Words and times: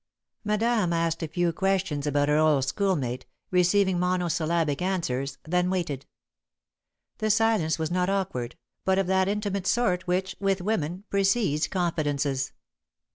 Madame 0.43 0.91
asked 0.93 1.21
a 1.21 1.27
few 1.27 1.53
questions 1.53 2.07
about 2.07 2.27
her 2.27 2.39
old 2.39 2.65
schoolmate, 2.65 3.27
receiving 3.51 3.99
monosyllabic 3.99 4.81
answers, 4.81 5.37
then 5.43 5.69
waited. 5.69 6.07
The 7.19 7.29
silence 7.29 7.77
was 7.77 7.91
not 7.91 8.09
awkward, 8.09 8.57
but 8.83 8.97
of 8.97 9.05
that 9.05 9.27
intimate 9.27 9.67
sort 9.67 10.07
which, 10.07 10.35
with 10.39 10.59
women, 10.59 11.03
precedes 11.11 11.67
confidences. 11.67 12.51